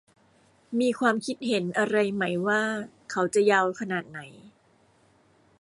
[0.79, 2.63] มีความคิดเห็นอะไรไหมว่า
[3.11, 4.19] เขาจะยาวขนาดไหน